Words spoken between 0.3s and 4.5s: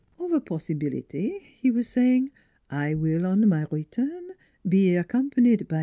a possibility," he was saying," I will on my return